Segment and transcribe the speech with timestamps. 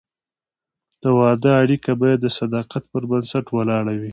[1.01, 4.09] د واده اړیکه باید د صداقت پر بنسټ ولاړه وي.